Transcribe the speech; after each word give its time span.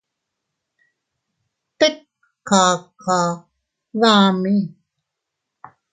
Tet 1.79 1.95
kaka 2.47 3.19
dami. 4.01 4.55